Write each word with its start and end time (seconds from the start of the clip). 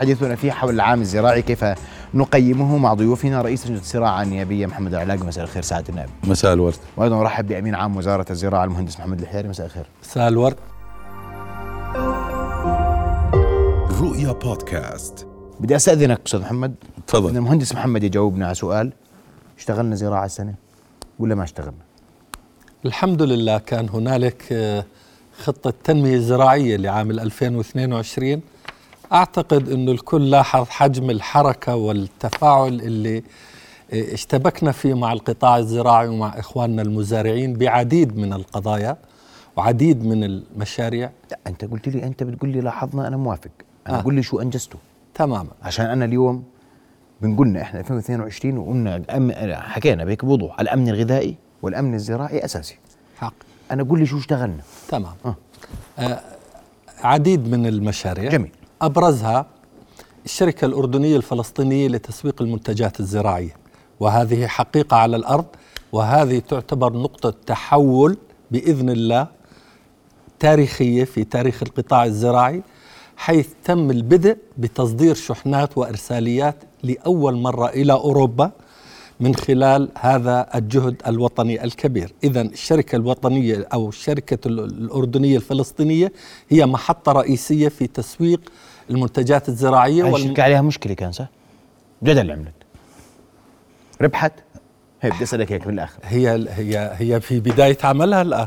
حديثنا 0.00 0.34
فيه 0.36 0.52
حول 0.52 0.74
العام 0.74 1.00
الزراعي 1.00 1.42
كيف 1.42 1.64
نقيمه 2.14 2.78
مع 2.78 2.94
ضيوفنا. 2.94 3.42
رئيس 3.42 3.66
لجنة 3.66 3.78
الزراعة 3.78 4.22
النيابية 4.22 4.66
محمد 4.66 4.94
العلاق 4.94 5.18
مساء 5.24 5.44
الخير 5.44 5.62
سعادة 5.62 5.88
النائب. 5.88 6.08
مساء 6.24 6.52
الورد. 6.52 6.74
وأيضا 6.96 7.20
أرحب 7.20 7.46
بأمين 7.46 7.74
عام 7.74 7.96
وزارة 7.96 8.26
الزراعة 8.30 8.64
المهندس 8.64 8.98
محمد 9.00 9.20
الحياري 9.20 9.48
مساء 9.48 9.66
الخير. 9.66 9.86
مساء 10.02 10.28
الورد. 10.28 10.56
رؤيا 14.00 14.32
بودكاست. 14.32 15.26
بدي 15.60 15.76
أستأذنك 15.76 16.20
أستاذ 16.26 16.40
محمد. 16.40 16.74
ان 16.98 17.06
تفضل 17.06 17.36
المهندس 17.36 17.72
محمد 17.74 18.04
يجاوبنا 18.04 18.46
على 18.46 18.54
سؤال 18.54 18.92
اشتغلنا 19.58 19.96
زراعة 19.96 20.24
السنة 20.24 20.54
ولا 21.18 21.34
ما 21.34 21.44
اشتغلنا؟ 21.44 21.84
الحمد 22.86 23.22
لله 23.22 23.58
كان 23.58 23.88
هنالك 23.88 24.44
آه، 24.52 24.84
خطة 25.44 25.74
تنمية 25.84 26.18
زراعية 26.18 26.76
لعام 26.76 27.10
2022 27.10 28.40
أعتقد 29.12 29.68
أنه 29.68 29.92
الكل 29.92 30.30
لاحظ 30.30 30.68
حجم 30.68 31.10
الحركة 31.10 31.76
والتفاعل 31.76 32.68
اللي 32.68 33.22
اشتبكنا 33.92 34.72
فيه 34.72 34.94
مع 34.94 35.12
القطاع 35.12 35.58
الزراعي 35.58 36.08
ومع 36.08 36.38
إخواننا 36.38 36.82
المزارعين 36.82 37.54
بعديد 37.54 38.16
من 38.16 38.32
القضايا 38.32 38.96
وعديد 39.56 40.04
من 40.04 40.24
المشاريع. 40.24 41.10
لا 41.30 41.38
أنت 41.46 41.64
قلت 41.64 41.88
لي 41.88 42.04
أنت 42.04 42.22
بتقول 42.22 42.50
لي 42.50 42.60
لاحظنا 42.60 43.08
أنا 43.08 43.16
موافق. 43.16 43.50
أنا 43.88 43.98
آه. 43.98 44.02
قول 44.02 44.14
لي 44.14 44.22
شو 44.22 44.40
انجزته 44.40 44.78
تماما. 45.14 45.50
عشان 45.62 45.86
أنا 45.86 46.04
اليوم 46.04 46.44
بنقولنا 47.22 47.62
إحنا 47.62 47.80
2022 47.80 48.58
وقلنا. 48.58 49.60
حكينا 49.60 50.04
بهيك 50.04 50.24
بوضوح. 50.24 50.60
الأمن 50.60 50.88
الغذائي 50.88 51.36
والأمن 51.62 51.94
الزراعي 51.94 52.44
أساسي. 52.44 52.78
حق. 53.18 53.34
أنا 53.70 53.82
قول 53.82 53.98
لي 53.98 54.06
شو 54.06 54.18
اشتغلنا. 54.18 54.62
تمام. 54.88 55.14
آه. 55.24 55.36
آه 55.98 56.20
عديد 57.00 57.48
من 57.48 57.66
المشاريع. 57.66 58.30
جميل. 58.30 58.50
أبرزها 58.82 59.46
الشركة 60.24 60.64
الأردنية 60.64 61.16
الفلسطينية 61.16 61.88
لتسويق 61.88 62.42
المنتجات 62.42 63.00
الزراعية. 63.00 63.56
وهذه 64.00 64.46
حقيقة 64.46 64.96
على 64.96 65.16
الأرض 65.16 65.44
وهذه 65.92 66.38
تعتبر 66.38 66.92
نقطة 66.92 67.34
تحول 67.46 68.16
بإذن 68.50 68.90
الله 68.90 69.26
تاريخية 70.38 71.04
في 71.04 71.24
تاريخ 71.24 71.62
القطاع 71.62 72.04
الزراعي 72.04 72.62
حيث 73.16 73.48
تم 73.64 73.90
البدء 73.90 74.36
بتصدير 74.58 75.14
شحنات 75.14 75.78
وإرساليات 75.78 76.56
لأول 76.82 77.34
مرة 77.36 77.68
إلى 77.68 77.92
أوروبا 77.92 78.50
من 79.20 79.34
خلال 79.34 79.88
هذا 79.98 80.46
الجهد 80.54 81.02
الوطني 81.06 81.64
الكبير 81.64 82.12
إذا 82.24 82.40
الشركة 82.40 82.96
الوطنية 82.96 83.66
أو 83.72 83.88
الشركة 83.88 84.48
ال- 84.48 84.60
الأردنية 84.64 85.36
الفلسطينية 85.36 86.12
هي 86.48 86.66
محطة 86.66 87.12
رئيسية 87.12 87.68
في 87.68 87.86
تسويق 87.86 88.40
المنتجات 88.90 89.48
الزراعية 89.48 90.04
والم... 90.04 90.14
الشركة 90.16 90.42
عليها 90.42 90.62
مشكلة 90.62 90.94
كان 90.94 91.12
صح؟ 91.12 91.28
جدل 92.02 92.18
اللي 92.20 92.32
عملت 92.32 92.52
ربحت؟ 94.02 94.32
هي 95.02 95.10
بدي 95.10 95.22
أسألك 95.22 95.52
هيك 95.52 95.66
بالآخر 95.66 95.98
هي 96.04 96.46
هي 96.50 96.92
هي 96.94 97.20
في 97.20 97.40
بداية 97.40 97.78
عملها 97.84 98.22
الآن 98.22 98.46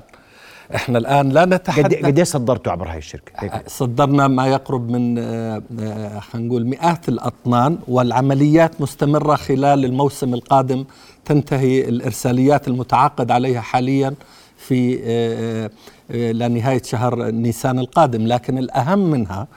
إحنا 0.75 0.97
الآن 0.97 1.29
لا 1.29 1.41
قد 1.41 1.53
نتحدث 1.53 2.05
قد 2.05 2.19
إيش 2.19 2.27
صدرتوا 2.27 2.71
عبر 2.71 2.91
هاي 2.91 2.97
الشركة؟ 2.97 3.61
صدرنا 3.67 4.27
ما 4.27 4.47
يقرب 4.47 4.89
من 4.89 5.17
آه، 5.17 5.61
آه، 5.79 6.19
خلينا 6.19 6.47
نقول 6.47 6.65
مئات 6.67 7.09
الأطنان 7.09 7.77
والعمليات 7.87 8.81
مستمرة 8.81 9.35
خلال 9.35 9.85
الموسم 9.85 10.33
القادم 10.33 10.85
تنتهي 11.25 11.89
الإرساليات 11.89 12.67
المتعاقد 12.67 13.31
عليها 13.31 13.61
حاليا 13.61 14.13
في 14.57 14.99
آه، 15.03 15.69
آه، 16.11 16.31
لنهاية 16.31 16.81
شهر 16.83 17.31
نيسان 17.31 17.79
القادم 17.79 18.27
لكن 18.27 18.57
الأهم 18.57 18.99
منها 18.99 19.47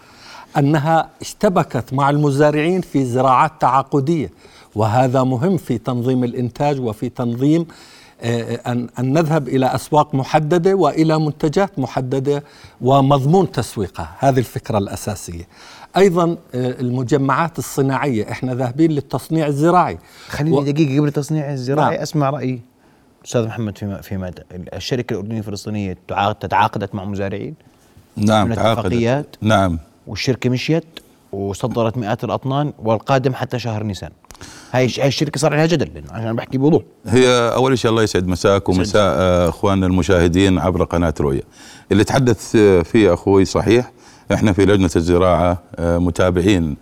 أنها 0.58 1.08
اشتبكت 1.20 1.92
مع 1.92 2.10
المزارعين 2.10 2.80
في 2.80 3.04
زراعات 3.04 3.52
تعاقدية 3.60 4.30
وهذا 4.74 5.22
مهم 5.22 5.56
في 5.56 5.78
تنظيم 5.78 6.24
الإنتاج 6.24 6.80
وفي 6.80 7.08
تنظيم 7.08 7.60
آه، 7.60 7.64
أن 8.24 8.88
أن 8.98 9.12
نذهب 9.12 9.48
إلى 9.48 9.74
أسواق 9.74 10.14
محددة 10.14 10.74
وإلى 10.74 11.18
منتجات 11.18 11.78
محددة 11.78 12.42
ومضمون 12.80 13.52
تسويقها. 13.52 14.14
هذه 14.18 14.38
الفكرة 14.38 14.78
الأساسية. 14.78 15.44
أيضا 15.96 16.24
آه، 16.30 16.36
المجمعات 16.80 17.58
الصناعية. 17.58 18.30
إحنا 18.30 18.54
ذاهبين 18.54 18.90
للتصنيع 18.90 19.46
الزراعي. 19.46 19.98
خليني 20.28 20.56
و- 20.56 20.62
دقيقة 20.62 20.98
قبل 20.98 21.08
التصنيع 21.08 21.52
الزراعي 21.52 21.90
نعم. 21.94 22.02
أسمع 22.02 22.30
راي 22.30 22.60
أستاذ 23.24 23.46
محمد 23.46 23.78
فيما 23.78 24.00
فيما 24.00 24.30
الشركة 24.74 25.12
الأردنية 25.12 25.38
الفلسطينية 25.38 25.96
تعاقد 26.08 26.34
تتعاقدت 26.34 26.94
مع 26.94 27.04
مزارعين؟ 27.04 27.54
نعم 28.16 28.48
من 28.48 28.54
تعاقدت. 28.56 28.78
اتفاقيات؟ 28.78 29.26
نعم. 29.40 29.78
والشركة 30.06 30.50
مشيت 30.50 30.84
وصدرت 31.32 31.96
مئات 31.98 32.24
الأطنان 32.24 32.72
والقادم 32.78 33.34
حتى 33.34 33.58
شهر 33.58 33.82
نيسان. 33.82 34.10
هاي 34.72 34.86
هاي 34.98 35.08
الشركة 35.08 35.38
صار 35.38 35.52
عليها 35.52 35.66
جدل 35.66 35.88
لأنه 35.94 36.06
عشان 36.12 36.36
بحكي 36.36 36.58
بوضوح. 36.58 36.82
هي 37.06 37.28
أول 37.54 37.78
شيء 37.78 37.90
الله 37.90 38.02
يسعد 38.02 38.26
مساك 38.26 38.68
ومساء 38.68 39.02
آه، 39.18 39.48
أخواننا 39.48 39.86
المشاهدين 39.86 40.58
عبر 40.58 40.84
قناة 40.84 41.14
رؤيا 41.20 41.42
اللي 41.92 42.04
تحدث 42.04 42.56
آه، 42.56 42.82
فيه 42.82 43.14
أخوي 43.14 43.44
صحيح 43.44 43.92
إحنا 44.32 44.52
في 44.52 44.64
لجنة 44.66 44.90
الزراعة 44.96 45.62
آه، 45.76 45.98
متابعين 45.98 46.76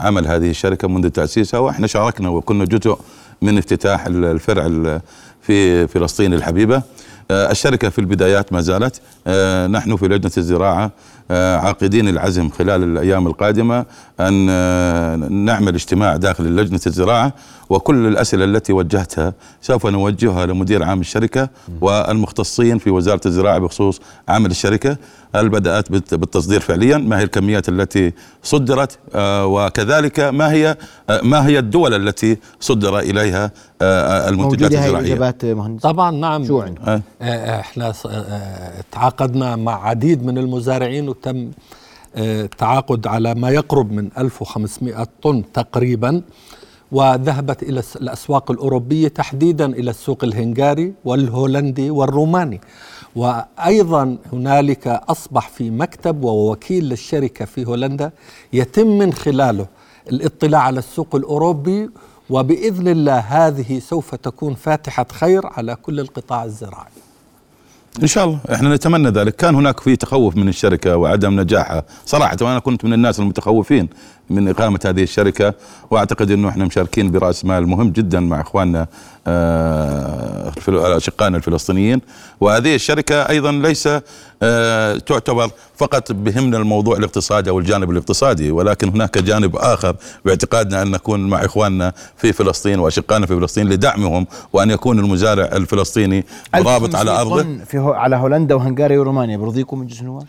عمل 0.00 0.26
هذه 0.26 0.50
الشركة 0.50 0.88
منذ 0.88 1.08
تأسيسها 1.10 1.60
وإحنا 1.60 1.86
شاركنا 1.86 2.28
وكنا 2.28 2.64
جزء 2.64 2.98
من 3.42 3.58
افتتاح 3.58 4.06
ال- 4.06 4.24
الفرع 4.24 4.66
ال- 4.66 5.00
في 5.42 5.86
فلسطين 5.86 6.34
الحبيبة. 6.34 6.82
آه، 7.32 7.50
الشركة 7.50 7.88
في 7.88 7.98
البدايات 7.98 8.52
ما 8.52 8.60
زالت. 8.60 9.00
آه، 9.26 9.66
نحن 9.66 9.96
في 9.96 10.08
لجنة 10.08 10.32
الزراعة 10.38 10.90
آه، 11.30 11.56
عاقدين 11.56 12.08
العزم 12.08 12.48
خلال 12.48 12.82
الأيام 12.82 13.26
القادمة 13.26 13.86
أن 14.20 14.46
آه، 14.50 15.16
نعمل 15.16 15.74
اجتماع 15.74 16.16
داخل 16.16 16.44
لجنة 16.44 16.80
الزراعة 16.86 17.32
وكل 17.70 18.06
الأسئلة 18.06 18.44
التي 18.44 18.72
وجهتها 18.72 19.32
سوف 19.62 19.86
نوجهها 19.86 20.46
لمدير 20.46 20.82
عام 20.82 21.00
الشركة 21.00 21.48
والمختصين 21.80 22.78
في 22.78 22.90
وزارة 22.90 23.20
الزراعة 23.26 23.58
بخصوص 23.58 24.00
عمل 24.28 24.50
الشركة. 24.50 24.96
هل 25.34 25.48
بدات 25.48 25.92
بالت- 25.92 26.14
بالتصدير 26.14 26.60
فعليا 26.60 26.96
ما 26.98 27.18
هي 27.18 27.22
الكميات 27.22 27.68
التي 27.68 28.12
صدرت 28.42 28.98
آه، 29.14 29.46
وكذلك 29.46 30.20
ما 30.20 30.52
هي 30.52 30.76
آه، 31.10 31.20
ما 31.22 31.46
هي 31.46 31.58
الدول 31.58 31.94
التي 32.08 32.36
صدر 32.60 32.98
إليها 32.98 33.50
آه، 33.82 34.28
المنتجات 34.28 34.72
مهندس. 35.54 35.82
طبعا 35.82 36.10
نعم. 36.10 36.44
شو. 36.46 36.62
آه، 37.22 37.60
إحنا 37.60 37.92
تعاقدنا 38.92 39.56
مع 39.56 39.86
عديد 39.88 40.26
من 40.26 40.38
المزارعين 40.38 41.08
وتم 41.08 41.50
التعاقد 42.16 43.06
على 43.06 43.34
ما 43.34 43.50
يقرب 43.50 43.92
من 43.92 44.08
1500 44.18 45.06
طن 45.22 45.42
تقريبا 45.54 46.22
وذهبت 46.92 47.62
إلى 47.62 47.82
الأسواق 48.00 48.50
الأوروبية 48.50 49.08
تحديدا 49.08 49.66
إلى 49.66 49.90
السوق 49.90 50.24
الهنغاري 50.24 50.92
والهولندي 51.04 51.90
والروماني. 51.90 52.60
وأيضا 53.16 54.16
هنالك 54.32 54.86
أصبح 54.86 55.48
في 55.48 55.70
مكتب 55.70 56.24
ووكيل 56.24 56.84
للشركة 56.84 57.44
في 57.44 57.66
هولندا 57.66 58.10
يتم 58.52 58.86
من 58.86 59.12
خلاله 59.12 59.66
الاطلاع 60.10 60.60
على 60.60 60.78
السوق 60.78 61.14
الأوروبي 61.14 61.90
وبإذن 62.30 62.88
الله 62.88 63.18
هذه 63.18 63.78
سوف 63.78 64.14
تكون 64.14 64.54
فاتحة 64.54 65.06
خير 65.12 65.46
على 65.46 65.76
كل 65.76 66.00
القطاع 66.00 66.44
الزراعي 66.44 66.92
إن 68.02 68.06
شاء 68.06 68.24
الله. 68.24 68.38
إحنا 68.52 68.74
نتمنى 68.74 69.08
ذلك. 69.08 69.36
كان 69.36 69.54
هناك 69.54 69.80
في 69.80 69.96
تخوف 69.96 70.36
من 70.36 70.48
الشركة 70.48 70.96
وعدم 70.96 71.40
نجاحها. 71.40 71.84
صراحة 72.06 72.36
وأنا 72.40 72.58
كنت 72.58 72.84
من 72.84 72.92
الناس 72.92 73.20
المتخوفين. 73.20 73.88
من 74.32 74.48
إقامة 74.48 74.80
هذه 74.86 75.02
الشركة 75.02 75.54
وأعتقد 75.90 76.30
إنه 76.30 76.48
إحنا 76.48 76.64
مشاركين 76.64 77.10
برأس 77.10 77.44
مال 77.44 77.66
مهم 77.66 77.90
جدا 77.90 78.20
مع 78.20 78.40
إخواننا 78.40 78.86
آه، 79.26 80.52
اشقائنا 80.68 81.36
الفلسطينيين 81.36 82.00
وهذه 82.40 82.74
الشركة 82.74 83.28
أيضا 83.28 83.52
ليس 83.52 83.88
آه، 84.42 84.98
تعتبر 84.98 85.50
فقط 85.76 86.12
بهمنا 86.12 86.56
الموضوع 86.58 86.96
الاقتصادي 86.96 87.50
أو 87.50 87.58
الجانب 87.58 87.90
الاقتصادي 87.90 88.50
ولكن 88.50 88.88
هناك 88.88 89.18
جانب 89.18 89.56
آخر 89.56 89.96
باعتقادنا 90.24 90.82
أن 90.82 90.90
نكون 90.90 91.28
مع 91.30 91.44
إخواننا 91.44 91.92
في 92.16 92.32
فلسطين 92.32 92.78
واشقائنا 92.78 93.26
في 93.26 93.36
فلسطين 93.36 93.68
لدعمهم 93.68 94.26
وأن 94.52 94.70
يكون 94.70 94.98
المزارع 94.98 95.44
الفلسطيني 95.44 96.24
مرابط 96.54 96.94
على 96.94 97.10
1500 97.10 97.20
أرضه 97.20 97.42
طن 97.42 97.64
في 97.64 97.78
هو 97.78 97.92
على 97.92 98.16
هولندا 98.16 98.54
وهنغاريا 98.54 98.98
ورومانيا 98.98 99.36
برضيكم 99.36 99.78
من 99.78 99.86
جزء 99.86 100.04
نواب؟ 100.04 100.26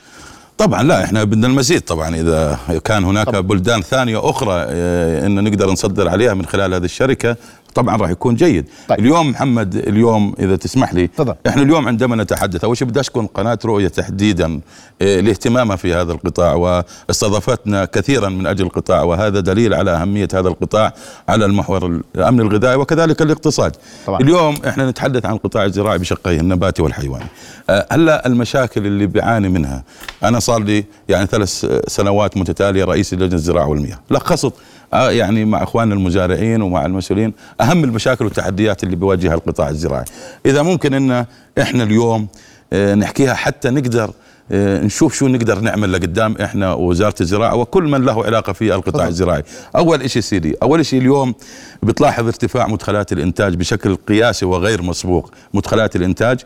طبعا 0.64 0.84
لا 0.84 1.04
إحنا 1.04 1.24
بدنا 1.24 1.48
المزيد 1.48 1.82
طبعا 1.82 2.16
إذا 2.16 2.60
كان 2.84 3.04
هناك 3.04 3.26
طبعاً. 3.28 3.40
بلدان 3.42 3.82
ثانية 3.82 4.30
أخرى 4.30 4.66
آه، 4.70 5.26
ان 5.28 5.44
نقدر 5.44 5.72
نصدر 5.72 6.10
عليها 6.10 6.34
من 6.34 6.46
خلال 6.46 6.74
هذه 6.74 6.84
الشركة 6.86 7.36
طبعا 7.74 7.98
راح 7.98 8.10
يكون 8.10 8.36
جيد 8.36 8.66
طيب. 8.88 9.00
اليوم 9.00 9.30
محمد 9.30 9.76
اليوم 9.76 10.34
إذا 10.40 10.56
تسمح 10.56 10.94
لي 10.94 11.08
تفضل. 11.08 11.36
إحنا 11.48 11.62
اليوم 11.62 11.88
عندما 11.88 12.16
نتحدث 12.16 12.64
أول 12.64 12.78
شيء 12.78 12.88
بدي 12.88 13.00
أشكر 13.00 13.26
قناة 13.26 13.60
رؤية 13.66 13.88
تحديدا 13.88 14.60
آه، 15.02 15.20
لاهتمامها 15.20 15.76
في 15.76 15.94
هذا 15.94 16.12
القطاع 16.12 16.54
واستضافتنا 16.54 17.86
كثيرا 17.86 18.30
من 18.30 18.48
أجل 18.48 18.66
القطاع 18.66 19.04
وهذا 19.04 19.40
دليل 19.40 19.74
على 19.74 19.92
أهمية 19.92 20.28
هذا 20.34 20.48
القطاع 20.48 20.94
على 21.30 21.46
المحور 21.46 22.02
الأمن 22.16 22.40
الغذائي 22.40 22.76
وكذلك 22.76 23.22
الاقتصاد 23.22 23.76
طبعا. 24.08 24.20
اليوم 24.20 24.56
إحنا 24.68 24.90
نتحدث 24.90 25.26
عن 25.26 25.34
القطاع 25.34 25.66
الزراعي 25.66 25.98
بشقيه 25.98 26.40
النباتي 26.40 26.82
والحيواني 26.82 27.26
آه، 27.70 27.88
هلا 27.92 28.28
المشاكل 28.28 28.86
اللي 28.88 29.06
بيعاني 29.06 29.50
منها 29.50 29.84
أنا 30.24 30.40
صار 30.40 30.64
لي 30.64 30.86
يعني 31.10 31.28
ثلاث 31.28 31.66
سنوات 31.88 32.38
متتالية 32.38 32.84
رئيس 32.86 33.14
لجنة 33.14 33.34
الزراعة 33.34 33.68
والمياه 33.68 34.00
لخصت 34.12 34.54
يعني 34.94 35.46
مع 35.46 35.64
إخواننا 35.64 35.96
المزارعين 35.96 36.62
ومع 36.62 36.86
المسؤولين 36.86 37.34
أهم 37.62 37.84
المشاكل 37.84 38.26
والتحديات 38.26 38.84
اللي 38.84 38.96
بيواجهها 38.96 39.34
القطاع 39.34 39.70
الزراعي. 39.70 40.06
إذا 40.46 40.62
ممكن 40.62 40.94
إن 40.94 41.26
إحنا 41.62 41.84
اليوم 41.84 42.28
آه، 42.74 42.96
نحكيها 42.96 43.34
حتى 43.34 43.70
نقدر 43.70 44.12
آه، 44.52 44.80
نشوف 44.82 45.14
شو 45.14 45.28
نقدر 45.28 45.60
نعمل 45.60 45.94
لقدام 45.94 46.36
إحنا 46.42 46.74
ووزارة 46.74 47.16
الزراعة 47.22 47.56
وكل 47.56 47.84
من 47.84 48.06
له 48.06 48.26
علاقة 48.26 48.54
في 48.54 48.76
القطاع 48.76 49.08
الزراعي. 49.08 49.44
أول 49.76 50.10
شيء 50.10 50.22
سيدي 50.22 50.56
أول 50.64 50.86
شيء 50.86 51.00
اليوم 51.02 51.36
بتلاحظ 51.84 52.26
ارتفاع 52.26 52.68
مدخلات 52.68 53.14
الإنتاج 53.14 53.56
بشكل 53.56 53.96
قياسي 53.96 54.46
وغير 54.46 54.82
مسبوق. 54.82 55.32
مدخلات 55.54 55.96
الإنتاج 55.96 56.40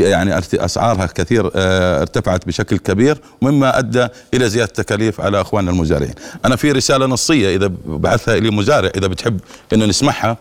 يعني 0.00 0.38
أسعارها 0.54 1.06
كثير 1.06 1.50
آه، 1.56 2.00
ارتفعت 2.00 2.46
بشكل 2.46 2.78
كبير 2.78 3.18
مما 3.42 3.78
أدى 3.78 4.08
إلى 4.34 4.48
زيادة 4.48 4.68
التكاليف 4.68 5.20
على 5.20 5.40
أخواننا 5.40 5.70
المزارعين. 5.70 6.14
أنا 6.44 6.56
في 6.56 6.72
رسالة 6.72 7.06
نصية 7.06 7.56
إذا 7.56 7.70
بعثها 7.86 8.36
لي 8.36 8.50
مزارع 8.50 8.90
إذا 8.96 9.06
بتحب 9.06 9.40
إنه 9.72 9.86
نسمعها 9.86 10.36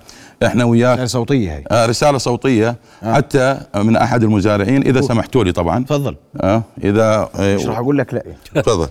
إحنا 0.46 0.63
وياك. 0.66 0.94
رسالة 1.00 1.07
صوتية 1.07 1.52
هي. 1.56 1.63
آه، 1.72 1.86
رسالة 1.86 2.18
صوتية 2.18 2.75
حتى 3.04 3.57
من 3.75 3.96
أحد 3.98 4.24
المزارعين 4.24 4.88
إذا 4.88 5.02
سمحتوا 5.02 5.44
لي 5.44 5.52
طبعا. 5.52 5.84
تفضل. 5.84 6.16
آه 6.42 6.63
إذا 6.84 7.30
آه، 7.40 7.56
مش 7.56 7.66
راح 7.66 7.78
أقول 7.78 7.98
لك 7.98 8.13
لا. 8.13 8.24
تفضل. 8.62 8.90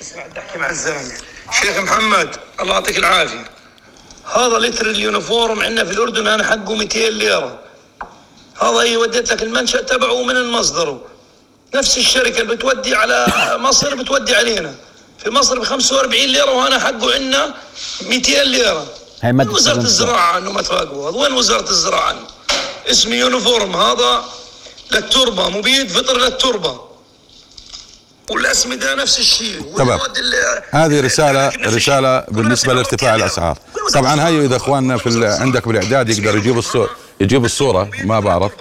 اسمع 0.00 0.26
بدي 0.26 0.38
أحكي 0.38 0.58
مع 0.58 0.70
الزلمه 0.70 0.98
شيخ 1.52 1.78
محمد 1.82 2.28
الله 2.60 2.74
يعطيك 2.74 2.98
العافية. 2.98 3.44
هذا 4.36 4.58
لتر 4.58 4.90
ال 4.90 4.99
Uniform 4.99 5.60
عندنا 5.60 5.84
في 5.84 5.90
الأردن 5.92 6.26
أنا 6.26 6.44
حقه 6.44 6.76
200 6.76 6.98
ليرة. 7.10 7.58
هذا 8.62 8.80
هي 8.80 8.96
وديت 8.96 9.32
لك 9.32 9.42
المنشأ 9.42 9.80
تبعه 9.80 10.22
من 10.22 10.36
المصدر. 10.36 10.98
نفس 11.74 11.98
الشركة 11.98 12.40
اللي 12.40 12.56
بتودي 12.56 12.94
على 12.94 13.26
مصر 13.58 13.94
بتودي 13.94 14.34
علينا. 14.34 14.74
في 15.18 15.30
مصر 15.30 15.58
ب 15.58 15.64
45 15.64 16.26
ليرة 16.26 16.50
وهنا 16.50 16.78
حقه 16.78 17.14
عندنا 17.14 17.54
200 18.08 18.42
ليرة. 18.42 18.86
هاي 19.22 19.32
مادة 19.32 19.56
استخدام 19.56 19.84
الزراعة؟ 19.84 20.38
انه 20.38 20.52
ما 20.52 20.62
تراقبوا 20.62 21.10
هذا 21.10 21.18
وين 21.18 21.32
وزارة 21.32 21.70
الزراعة؟ 21.70 22.08
عنه 22.08 22.20
اسمي 22.90 23.16
Uniform. 23.16 23.76
هذا 23.76 24.24
للتربة 24.92 25.48
مبيد 25.48 25.88
فطر 25.88 26.18
للتربة. 26.18 26.80
والاسمده 28.30 28.94
نفس 28.94 29.18
الشيء. 29.18 29.62
تمام. 29.78 30.00
هذه 30.70 31.00
كلنا 31.00 32.26
بالنسبة 32.28 32.72
في 32.72 32.74
لارتفاع 32.74 33.16
وزارة 33.16 33.56
طبعا 33.94 34.26
هاي 34.26 34.32
الزراعة؟ 34.32 34.46
إذا 34.46 34.56
إخواننا 34.56 34.96
في 34.96 35.26
عندك 35.26 35.68
بالإعداد 35.68 36.08
يقدر 36.08 36.36
يجيب 36.36 36.58
الصورة 36.58 36.90
يجيب 37.22 37.44
الصورة 37.44 37.90
ما 38.04 38.20
بعرف. 38.20 38.52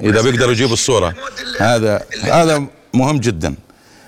إذا 0.00 0.22
بيقدر 0.22 0.50
يجيب 0.50 0.72
الصورة. 0.72 1.14
هذا 1.60 2.02
هذا 2.22 2.64
مهم 2.94 3.18
جدا. 3.18 3.54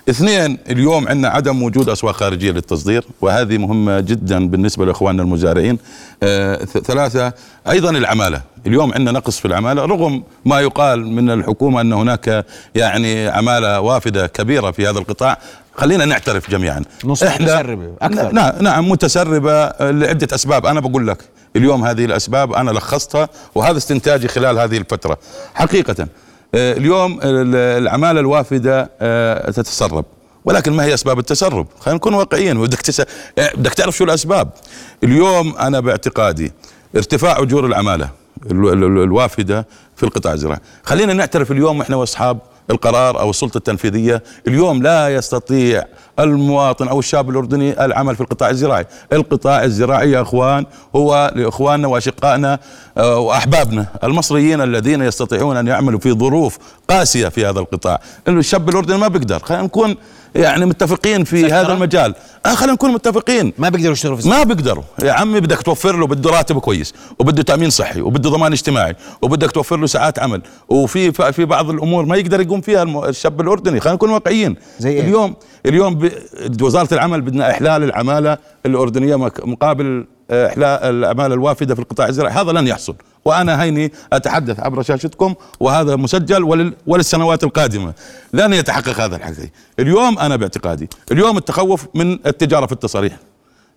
اثنين 0.09 0.57
اليوم 0.69 1.07
عندنا 1.07 1.29
عدم 1.29 1.63
وجود 1.63 1.89
أسواق 1.89 2.15
خارجية 2.15 2.51
للتصدير 2.51 3.03
وهذه 3.21 3.57
مهمة 3.57 3.99
جدا 3.99 4.47
بالنسبة 4.47 4.85
لإخواننا 4.85 5.23
المزارعين. 5.23 5.77
آه 6.23 6.55
ث- 6.65 6.77
ثلاثة 6.77 7.33
أيضا 7.69 7.89
العمالة. 7.89 8.41
اليوم 8.67 8.93
عندنا 8.93 9.11
نقص 9.11 9.39
في 9.39 9.45
العمالة 9.45 9.85
رغم 9.85 10.23
ما 10.45 10.59
يقال 10.59 11.07
من 11.07 11.29
الحكومة 11.29 11.81
أن 11.81 11.93
هناك 11.93 12.45
يعني 12.75 13.27
عمالة 13.27 13.79
وافدة 13.81 14.27
كبيرة 14.27 14.71
في 14.71 14.87
هذا 14.87 14.99
القطاع 14.99 15.37
خلينا 15.79 16.05
نعترف 16.05 16.49
جميعا 16.51 16.81
نص 17.05 17.23
متسربة 17.23 17.93
أكثر. 18.01 18.31
نعم 18.31 18.53
نعم 18.61 18.89
متسربة 18.89 19.65
لعدة 19.91 20.35
أسباب 20.35 20.65
أنا 20.65 20.79
بقول 20.79 21.07
لك 21.07 21.17
اليوم 21.55 21.85
هذه 21.85 22.05
الأسباب 22.05 22.53
أنا 22.53 22.71
لخصتها 22.71 23.29
وهذا 23.55 23.77
استنتاجي 23.77 24.27
خلال 24.27 24.59
هذه 24.59 24.77
الفترة 24.77 25.17
حقيقة 25.53 26.07
آه، 26.55 26.73
اليوم 26.73 27.19
ال- 27.23 27.55
العمالة 27.55 28.19
الوافدة 28.19 28.89
آه، 29.01 29.51
تتسرب 29.51 30.05
ولكن 30.45 30.73
ما 30.73 30.83
هي 30.83 30.93
أسباب 30.93 31.19
التسرب؟ 31.19 31.67
خلينا 31.79 31.95
نكون 31.97 32.13
واقعيين 32.13 32.61
بدك 32.61 32.81
تس... 32.81 32.99
آه، 32.99 33.05
بدك 33.55 33.73
تعرف 33.73 33.97
شو 33.97 34.03
الأسباب. 34.03 34.49
اليوم 35.03 35.55
أنا 35.57 35.79
باعتقادي 35.79 36.51
ارتفاع 36.95 37.39
أجور 37.39 37.65
العمالة 37.65 38.09
ال- 38.51 38.67
ال- 38.73 38.83
ال- 38.83 39.03
الوافدة 39.03 39.67
في 39.95 40.03
القطاع 40.03 40.33
الزراعي، 40.33 40.59
خلينا 40.83 41.13
نعترف 41.13 41.51
اليوم 41.51 41.81
إحنا 41.81 41.95
وأصحاب 41.95 42.39
القرار 42.71 43.19
أو 43.19 43.29
السلطة 43.29 43.57
التنفيذية، 43.57 44.23
اليوم 44.47 44.83
لا 44.83 45.15
يستطيع 45.15 45.83
المواطن 46.19 46.87
أو 46.87 46.99
الشاب 46.99 47.29
الأردني 47.29 47.85
العمل 47.85 48.15
في 48.15 48.21
القطاع 48.21 48.49
الزراعي، 48.49 48.85
القطاع 49.13 49.63
الزراعي 49.63 50.11
يا 50.11 50.21
أخوان 50.21 50.65
هو 50.95 51.31
لإخواننا 51.35 51.87
وأشقائنا 51.87 52.59
آه، 52.97 53.19
وأحبابنا 53.19 53.85
المصريين 54.03 54.61
الذين 54.61 55.01
يستطيعون 55.01 55.57
أن 55.57 55.67
يعملوا 55.67 55.99
في 55.99 56.11
ظروف 56.11 56.57
قاسية 56.89 57.27
في 57.27 57.45
هذا 57.45 57.59
القطاع، 57.59 58.01
الشاب 58.27 58.69
الأردني 58.69 58.97
ما 58.97 59.07
بيقدر، 59.07 59.39
خلينا 59.39 59.63
نكون 59.63 59.95
يعني 60.35 60.65
متفقين 60.65 61.23
في 61.23 61.45
هذا 61.45 61.73
المجال، 61.73 62.15
آه 62.45 62.55
خلينا 62.55 62.73
نكون 62.73 62.91
متفقين. 62.93 63.53
ما 63.57 63.69
بيقدروا 63.69 63.91
يشتغلوا 63.91 64.17
في 64.17 64.29
ما 64.29 64.43
بيقدروا. 64.43 64.83
يا 65.03 65.11
عمي 65.11 65.39
بدك 65.39 65.61
توفر 65.61 65.95
له 65.95 66.07
بده 66.07 66.29
راتب 66.29 66.59
كويس 66.59 66.93
وبده 67.19 67.43
تأمين 67.43 67.69
صحي 67.69 68.01
وبده 68.01 68.29
ضمان 68.29 68.51
اجتماعي 68.51 68.95
وبدك 69.21 69.51
توفر 69.51 69.77
له 69.77 69.87
ساعات 69.87 70.19
عمل. 70.19 70.41
وفي 70.69 71.11
في 71.11 71.45
بعض 71.45 71.69
الأمور 71.69 72.05
ما 72.05 72.17
يقدر 72.17 72.41
يقوم 72.41 72.61
فيها 72.61 73.09
الشاب 73.09 73.41
الأردني. 73.41 73.79
خلينا 73.79 73.95
نكون 73.95 74.09
واقعيين. 74.09 74.55
زي 74.79 74.89
إيه؟ 74.89 75.01
اليوم 75.01 75.35
اليوم 75.65 76.09
وزارة 76.61 76.93
العمل 76.93 77.21
بدنا 77.21 77.51
إحلال 77.51 77.83
العمالة 77.83 78.37
الأردنية 78.65 79.15
مقابل 79.15 80.05
آه، 80.31 80.47
احلال 80.47 80.83
العمالة 80.83 81.33
الوافدة 81.33 81.75
في 81.75 81.81
القطاع 81.81 82.07
الزراعي. 82.07 82.33
هذا 82.33 82.51
لن 82.51 82.67
يحصل. 82.67 82.95
وأنا 83.25 83.61
هيني 83.63 83.91
أتحدث 84.13 84.59
عبر 84.59 84.81
شاشتكم 84.81 85.33
وهذا 85.59 85.95
مسجل 85.95 86.43
ولل 86.43 86.73
وللسنوات 86.87 87.43
القادمة. 87.43 87.93
لن 88.33 88.53
يتحقق 88.53 88.99
هذا 89.01 89.15
الحكي. 89.15 89.49
اليوم 89.79 90.19
أنا 90.19 90.35
باعتقادي 90.35 90.89
اليوم 91.11 91.37
التخوف 91.37 91.87
من 91.93 92.11
التجارة 92.11 92.65
في 92.65 92.71
التصاريح. 92.71 93.17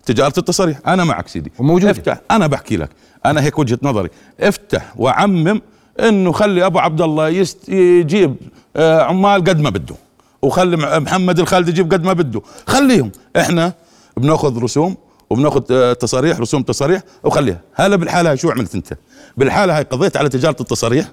تجارة 0.05 0.33
التصاريح 0.37 0.79
أنا 0.87 1.03
معك 1.03 1.27
سيدي. 1.27 1.51
وموجودة. 1.59 1.91
افتح. 1.91 2.21
أنا 2.31 2.47
بحكي 2.47 2.77
لك. 2.77 2.89
أنا 3.25 3.41
هيك 3.41 3.59
وجهة 3.59 3.79
نظري. 3.83 4.09
افتح 4.39 4.93
وعمم 4.95 5.61
إنه 5.99 6.31
خلي 6.31 6.65
أبو 6.65 6.79
عبد 6.79 7.01
الله 7.01 7.29
يست 7.29 7.69
يجيب 7.69 8.35
آه، 8.75 9.01
عمال 9.01 9.43
قد 9.43 9.59
ما 9.59 9.69
بده. 9.69 9.95
وخلي 10.41 10.77
محمد 10.99 11.39
الخالد 11.39 11.69
يجيب 11.69 11.93
قد 11.93 12.03
ما 12.03 12.13
بده. 12.13 12.41
خليهم. 12.67 13.11
إحنا 13.37 13.73
بناخذ 14.17 14.63
رسوم 14.63 14.95
وبناخذ 15.33 15.63
آه، 15.71 15.93
تصاريح 15.93 16.39
رسوم 16.39 16.63
تصاريح 16.63 17.01
وخليها. 17.23 17.61
هلا 17.73 17.95
بالحالة 17.95 18.29
هاي 18.29 18.37
شو 18.37 18.51
عملت 18.51 18.75
أنت؟ 18.75 18.93
بالحالة 19.37 19.77
هاي 19.77 19.83
قضيت 19.83 20.17
على 20.17 20.29
تجارة 20.29 20.55
التصاريح 20.61 21.05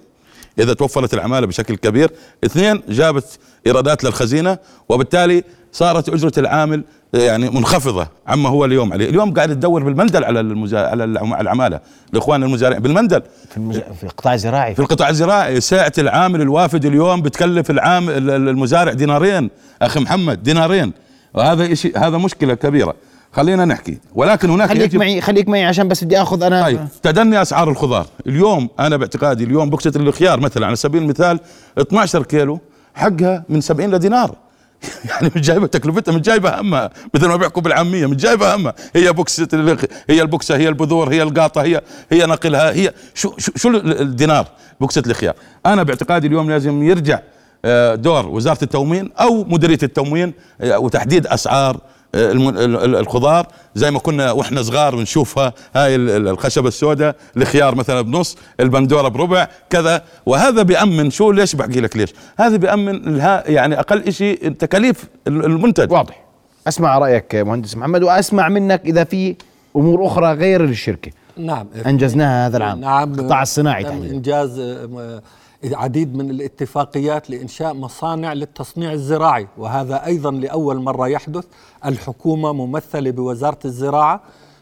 إذا 0.59 0.73
توفرت 0.75 1.15
العمالة 1.15 1.47
بشكل 1.47 1.77
كبير. 1.77 2.11
اثنين 2.45 2.83
جابت 2.89 3.39
إيرادات 3.67 4.05
للخزينة 4.05 4.59
وبالتالي 4.89 5.45
صارت 5.73 6.09
أجرة 6.09 6.33
العامل 6.39 6.85
يعني 7.15 7.51
منخفضة 7.51 8.09
عما 8.27 8.49
هو 8.49 8.65
اليوم. 8.65 8.93
عليه 8.93 9.09
اليوم 9.11 9.35
قاعد 9.35 9.49
تدور 9.49 9.83
بالمندل 9.83 10.25
على 10.25 10.41
المزا... 10.41 10.79
على 10.79 11.05
العم- 11.05 11.35
العمالة 11.41 11.81
الإخوان 12.13 12.43
المزارعين 12.43 12.83
بالمندل. 12.83 13.23
في, 13.51 13.57
المز... 13.57 13.79
في 13.79 14.05
القطاع 14.05 14.35
الزراعي. 14.35 14.75
في 14.75 14.81
القطاع 14.81 15.09
الزراعي 15.09 15.61
ساعة 15.61 15.93
العامل 15.99 16.41
الوافد 16.41 16.85
اليوم 16.85 17.23
بتكلف 17.23 17.71
العام 17.71 18.09
ال- 18.11 18.31
ال- 18.31 18.49
المزارع 18.49 18.93
دينارين. 18.93 19.51
أخي 19.83 20.01
محمد 20.01 20.43
دينارين. 20.43 20.93
وهذا 21.35 21.75
شيء 21.75 21.99
هذا 21.99 22.19
مشكلة 22.19 22.55
كبيرة. 22.55 22.95
خلينا 23.33 23.65
نحكي. 23.65 23.99
ولكن 24.15 24.51
هناك 24.51 24.69
خليك 24.69 24.95
معي 24.95 25.21
خليك 25.21 25.49
معي 25.49 25.65
عشان 25.65 25.89
بس 25.89 26.05
بدي 26.05 26.23
آخذ 26.23 26.43
أنا 26.43 26.63
طيب 26.63 26.89
تدني 27.03 27.43
أسعار 27.43 27.71
الخضار. 27.71 28.07
اليوم 28.27 28.69
أنا 28.81 28.97
باعتقادي 28.97 29.45
اليوم 29.45 29.71
بوكسة 29.71 29.93
الخيار 29.97 30.41
مثلا 30.41 30.67
على 30.67 30.77
سبيل 30.77 31.03
المثال 31.03 31.41
12 31.79 32.23
كيلو 32.23 32.61
حقها 32.95 33.45
من 33.49 33.61
70 33.61 33.91
لدينار. 33.91 34.35
يعني 35.11 35.31
مش 35.37 35.41
جايبه 35.41 35.67
تكلفتها 35.67 36.13
مش 36.15 36.21
جايبة 36.21 36.61
همها. 36.61 36.91
مثل 37.15 37.27
ما 37.27 37.37
بيحكوا 37.37 37.63
بالعامية 37.63 38.07
مش 38.07 38.17
جايبة 38.17 38.55
همها. 38.55 38.75
هي 38.97 39.13
بوكسة 39.13 39.49
الخ- 39.53 39.85
هي 40.11 40.23
البوكسه 40.23 40.57
هي 40.57 40.69
البذور 40.69 41.13
هي 41.13 41.23
القاطة 41.23 41.63
هي 41.63 41.81
هي 42.13 42.27
نقلها 42.27 42.73
هي 42.73 42.93
شو 43.15 43.35
شو, 43.39 43.53
شو 43.57 43.69
ال- 43.69 44.01
الدينار؟ 44.01 44.47
بوكسة 44.81 45.03
الخيار. 45.07 45.35
أنا 45.67 45.83
باعتقادي 45.83 46.27
اليوم 46.27 46.51
لازم 46.51 46.83
يرجع 46.83 47.19
آه، 47.65 47.95
دور 47.95 48.29
وزارة 48.29 48.59
التموين 48.63 49.11
أو 49.21 49.45
مديرية 49.45 49.79
التموين 49.83 50.33
آه، 50.61 50.79
وتحديد 50.79 51.27
أسعار 51.27 51.81
الخضار 52.15 53.47
زي 53.75 53.91
ما 53.91 53.99
كنا 53.99 54.33
وإحنا 54.33 54.63
صغار 54.63 54.97
بنشوفها 54.97 55.53
هاي 55.75 55.95
ال- 55.95 56.11
ال- 56.11 56.29
الخشبة 56.29 56.69
السوداء 56.69 57.17
الخيار 57.37 57.75
مثلا 57.75 58.01
بنص 58.01 58.37
البندورة 58.61 59.09
بربع 59.09 59.49
كذا. 59.71 60.03
وهذا 60.27 60.63
بيأمن 60.63 61.11
شو 61.11 61.31
ليش 61.33 61.57
بحكي 61.57 61.81
لك 61.81 61.97
ليش؟ 61.97 62.13
هذا 62.39 62.57
بيأمن 62.57 62.95
الها 63.09 63.51
يعني 63.51 63.79
أقل 63.81 64.13
شيء 64.13 64.53
تكاليف 64.53 65.05
ال- 65.29 65.45
المنتج. 65.45 65.93
واضح. 65.93 66.25
أسمع 66.69 66.99
رأيك 66.99 67.35
مهندس 67.35 67.77
محمد 67.77 68.03
وأسمع 68.03 68.49
منك 68.49 68.81
إذا 68.85 69.05
في 69.05 69.37
أمور 69.77 70.07
أخرى 70.07 70.33
غير 70.33 70.65
الشركة. 70.65 71.11
نعم. 71.37 71.67
أنجزناها 71.87 72.47
هذا 72.47 72.57
العام 72.57 72.81
نعم. 72.81 73.15
القطاع 73.15 73.43
الصناعي 73.43 73.85
تحديدا. 73.85 74.15
إنجاز 74.15 74.59
آه، 74.59 75.23
عديد 75.65 76.17
من 76.17 76.31
الاتفاقيات 76.31 77.31
لإنشاء 77.31 77.75
مصانع 77.75 78.33
للتصنيع 78.33 78.93
الزراعي 78.93 79.49
وهذا 79.59 80.07
أيضا 80.07 80.31
لأول 80.31 80.83
مرة 80.83 81.09
يحدث. 81.09 81.45
الحكومة 81.85 82.53
ممثلة 82.53 83.11
بوزارة 83.11 83.59
الزراعة 83.65 84.21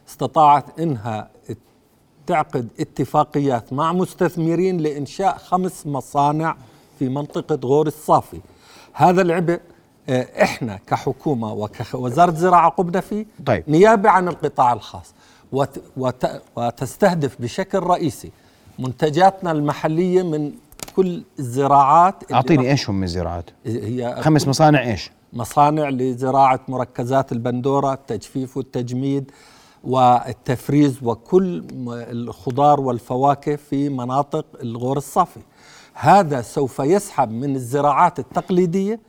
استطاعت 0.08 0.80
إنها 0.80 1.30
تعقد 2.26 2.68
اتفاقيات 2.80 3.72
مع 3.72 3.92
مستثمرين 3.92 4.78
لإنشاء 4.78 5.38
خمس 5.38 5.86
مصانع 5.86 6.56
في 6.98 7.08
منطقة 7.08 7.58
غور 7.64 7.86
الصافي. 7.86 8.40
هذا 8.92 9.22
العبء 9.22 9.60
آه، 10.08 10.42
إحنا 10.42 10.78
كحكومة 10.86 11.52
وكوزاره 11.52 12.30
زراعه 12.34 12.70
قمنا 12.70 13.00
فيه. 13.00 13.26
طيب. 13.46 13.64
نيابة 13.68 14.10
عن 14.10 14.28
القطاع 14.28 14.72
الخاص. 14.72 15.14
وت 15.52 15.82
وت 15.96 16.42
وتستهدف 16.56 17.36
بشكل 17.40 17.78
رئيسي 17.78 18.30
منتجاتنا 18.78 19.52
المحلية 19.52 20.22
من 20.22 20.52
كل 20.98 21.22
الزراعات 21.38 22.32
أعطيني 22.32 22.70
إيش 22.70 22.90
هم 22.90 22.94
من 22.94 23.04
الزراعات؟ 23.04 23.50
هي 23.66 24.16
خمس 24.20 24.48
مصانع 24.48 24.82
إيش؟ 24.82 25.10
مصانع 25.32 25.88
لزراعة 25.88 26.60
مركزات 26.68 27.32
البندورة 27.32 27.92
التجفيف 27.92 28.56
والتجميد 28.56 29.30
والتفريز 29.84 31.02
وكل 31.02 31.64
الخضار 31.88 32.80
والفواكه 32.80 33.56
في 33.56 33.88
مناطق 33.88 34.46
الغور 34.62 34.96
الصافي. 34.96 35.40
هذا 35.94 36.42
سوف 36.42 36.78
يسحب 36.78 37.30
من 37.30 37.56
الزراعات 37.56 38.18
التقليدية 38.18 39.00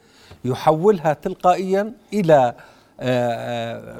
يحولها 0.46 1.14
تلقائيا 1.14 1.94
إلى 2.14 2.54
آه، 3.00 3.34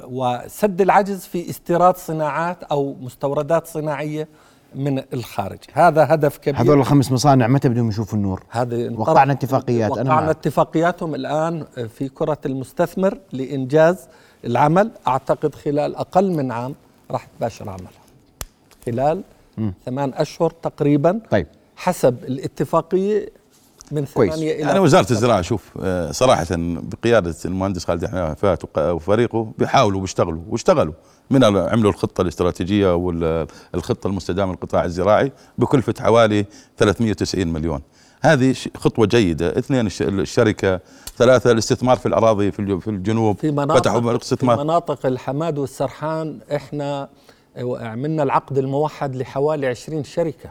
آه، 0.02 0.06
وسد 0.06 0.80
العجز 0.80 1.20
في 1.20 1.50
استيراد 1.50 1.96
صناعات 1.96 2.62
أو 2.62 2.96
مستوردات 3.00 3.66
صناعية 3.66 4.28
من 4.74 5.02
الخارج. 5.12 5.58
هذا 5.72 6.14
هدف 6.14 6.38
كبير. 6.38 6.60
هذول 6.60 6.78
الخمس 6.78 7.12
مصانع 7.12 7.46
متى 7.46 7.68
بدهم 7.68 7.88
يشوفوا 7.88 8.18
النور؟ 8.18 8.42
هذه 8.50 8.86
انطرح- 8.88 9.08
وقعنا 9.08 9.32
اتفاقيات 9.32 9.90
وقعنا 9.90 10.10
معك. 10.14 10.28
اتفاقياتهم 10.28 11.14
الآن 11.14 11.64
في 11.98 12.08
كرة 12.08 12.38
المستثمر 12.46 13.18
لإنجاز 13.32 14.08
العمل. 14.44 14.90
أعتقد 15.06 15.54
خلال 15.54 15.96
أقل 15.96 16.30
من 16.32 16.52
عام 16.52 16.74
راح 17.10 17.26
تباشر 17.38 17.70
عملها 17.70 17.90
خلال 18.86 19.22
ثمان 19.84 20.12
أشهر 20.14 20.50
تقريبا 20.50 21.20
طيب. 21.30 21.46
حسب 21.76 22.24
الاتفاقية 22.24 23.28
من 23.92 24.04
كويس. 24.04 24.32
ثمانية 24.34 24.52
إلى 24.52 24.60
يعني 24.60 24.78
وزارة 24.78 25.10
الزراعة 25.12 25.42
شوف 25.42 25.70
آه، 25.82 26.10
صراحة 26.12 26.46
بقيادة 26.58 27.34
المهندس 27.44 27.84
خالد 27.84 28.06
حنفات 28.06 28.78
وفريقه 28.78 29.52
بيحاولوا 29.58 30.00
بيشتغلوا 30.00 30.42
واشتغلوا 30.48 30.94
من 31.30 31.44
عملوا 31.44 31.90
الخطة 31.90 32.20
الاستراتيجية 32.22 32.94
والخطه 32.94 34.06
المستدامة 34.06 34.52
للقطاع 34.52 34.84
الزراعي 34.84 35.32
بكلفه 35.58 35.94
حوالي 36.00 36.44
390 36.76 37.48
مليون. 37.48 37.80
هذه 38.22 38.54
خطوة 38.76 39.06
جيدة. 39.06 39.58
اثنين 39.58 39.86
الش- 39.86 40.02
الشركة 40.02 40.80
ثلاثة 41.16 41.52
الاستثمار 41.52 41.96
في 41.96 42.06
الأراضي 42.06 42.50
في 42.52 42.58
الج- 42.58 42.78
في 42.80 42.90
الجنوب 42.90 43.38
في 43.38 43.50
مناطق 43.50 43.74
فتحوا 43.80 44.00
في 44.00 44.10
الاستثمار. 44.10 44.64
مناطق 44.64 45.06
الحماد 45.06 45.58
والسرحان 45.58 46.38
إحنا 46.56 47.08
عملنا 47.80 48.22
العقد 48.22 48.58
الموحد 48.58 49.16
لحوالي 49.16 49.66
20 49.66 50.04
شركة. 50.04 50.50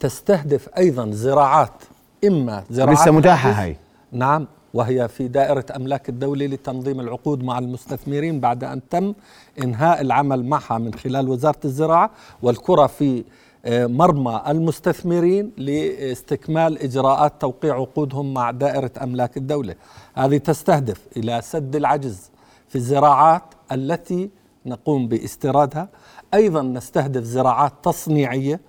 تستهدف 0.00 0.68
أيضا 0.78 1.10
زراعات. 1.10 1.82
إما 2.24 2.64
زراعات 2.70 2.98
لسه 2.98 3.10
متاحة 3.10 3.50
هاي. 3.50 3.76
نعم 4.12 4.46
وهي 4.74 5.08
في 5.08 5.28
دائرة 5.28 5.64
أملاك 5.76 6.08
الدولة 6.08 6.46
لتنظيم 6.46 7.00
العقود 7.00 7.42
مع 7.44 7.58
المستثمرين 7.58 8.40
بعد 8.40 8.64
أن 8.64 8.80
تم 8.88 9.14
إنهاء 9.62 10.00
العمل 10.00 10.44
معها 10.44 10.78
من 10.78 10.94
خلال 10.94 11.28
وزارة 11.28 11.60
الزراعة 11.64 12.10
والكرة 12.42 12.86
في 12.86 13.24
آه، 13.64 13.86
مرمى 13.86 14.42
المستثمرين 14.48 15.52
لاستكمال 15.56 16.82
إجراءات 16.82 17.32
توقيع 17.40 17.74
عقودهم 17.74 18.34
مع 18.34 18.50
دائرة 18.50 18.90
أملاك 19.02 19.36
الدولة. 19.36 19.74
هذه 20.14 20.36
تستهدف 20.36 21.00
إلى 21.16 21.40
سد 21.42 21.76
العجز 21.76 22.30
في 22.68 22.76
الزراعات 22.76 23.42
التي 23.72 24.30
نقوم 24.66 25.08
باستيرادها. 25.08 25.88
أيضا 26.34 26.62
نستهدف 26.62 27.22
زراعات 27.22 27.72
تصنيعية 27.82 28.60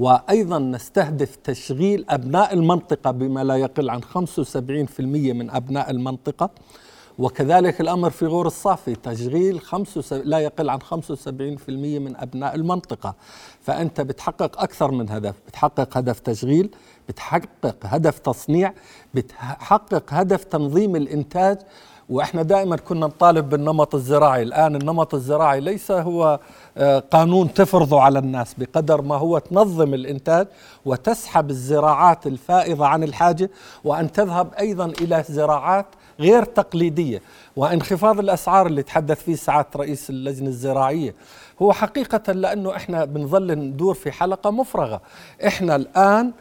وأيضا 0.00 0.58
نستهدف 0.58 1.36
تشغيل 1.36 2.04
أبناء 2.08 2.54
المنطقة 2.54 3.10
بما 3.10 3.44
لا 3.44 3.56
يقل 3.56 3.90
عن 3.90 4.02
75% 4.02 5.00
من 5.32 5.50
أبناء 5.50 5.90
المنطقة. 5.90 6.50
وكذلك 7.18 7.80
الأمر 7.80 8.10
في 8.10 8.26
غور 8.26 8.46
الصافي 8.46 8.94
تشغيل 8.94 9.60
75 9.60 10.22
لا 10.24 10.38
يقل 10.38 10.70
عن 10.70 10.78
75% 10.82 11.68
من 11.98 12.16
أبناء 12.16 12.54
المنطقة. 12.54 13.14
فأنت 13.60 14.00
بتحقق 14.00 14.62
أكثر 14.62 14.90
من 14.90 15.10
هدف 15.10 15.34
بتحقق 15.48 15.96
هدف 15.96 16.20
تشغيل 16.20 16.70
بتحقق 17.08 17.76
هدف 17.84 18.18
تصنيع 18.18 18.72
بتحقق 19.14 20.04
هدف 20.08 20.44
تنظيم 20.44 20.96
الإنتاج 20.96 21.58
وإحنا 22.10 22.42
دائما 22.42 22.76
كنا 22.76 23.06
نطالب 23.06 23.48
بالنمط 23.48 23.94
الزراعي. 23.94 24.42
الآن 24.42 24.76
النمط 24.76 25.14
الزراعي 25.14 25.60
ليس 25.60 25.90
هو 25.90 26.40
آه، 26.76 26.98
قانون 26.98 27.54
تفرضه 27.54 28.00
على 28.00 28.18
الناس 28.18 28.54
بقدر 28.58 29.02
ما 29.02 29.16
هو 29.16 29.38
تنظم 29.38 29.94
الإنتاج 29.94 30.46
وتسحب 30.84 31.50
الزراعات 31.50 32.26
الفائضة 32.26 32.86
عن 32.86 33.02
الحاجة 33.02 33.50
وأن 33.84 34.12
تذهب 34.12 34.54
أيضا 34.54 34.86
إلى 35.00 35.24
زراعات 35.28 35.86
غير 36.20 36.44
تقليدية. 36.44 37.22
وانخفاض 37.56 38.18
الأسعار 38.18 38.66
اللي 38.66 38.82
تحدث 38.82 39.22
فيه 39.22 39.34
سعادة 39.34 39.68
رئيس 39.76 40.10
اللجنة 40.10 40.48
الزراعية 40.48 41.14
هو 41.62 41.72
حقيقة 41.72 42.32
لأنه 42.32 42.76
إحنا 42.76 43.04
بنظل 43.04 43.52
ندور 43.52 43.94
في 43.94 44.12
حلقة 44.12 44.50
مفرغة. 44.50 45.00
إحنا 45.46 45.76
الآن 45.76 46.32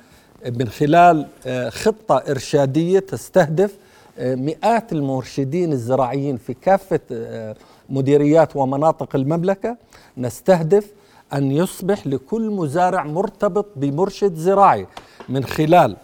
من 0.59 0.69
خلال 0.69 1.27
آه، 1.45 1.69
خطة 1.69 2.23
إرشادية 2.29 2.99
تستهدف 2.99 3.75
مئات 4.19 4.93
المرشدين 4.93 5.71
الزراعيين 5.73 6.37
في 6.37 6.53
كافة 6.53 6.99
آه، 7.11 7.55
مديريات 7.89 8.55
ومناطق 8.55 9.15
المملكة 9.15 9.77
نستهدف 10.17 10.91
أن 11.33 11.51
يصبح 11.51 12.07
لكل 12.07 12.49
مزارع 12.49 13.03
مرتبط 13.03 13.65
بمرشد 13.75 14.35
زراعي 14.35 14.87
من 15.29 15.43
خلال 15.43 15.97